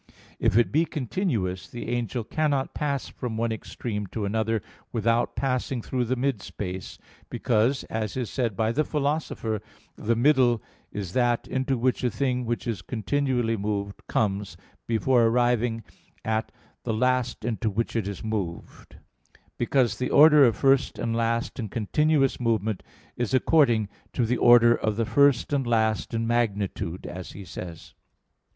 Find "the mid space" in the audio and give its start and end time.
6.05-6.97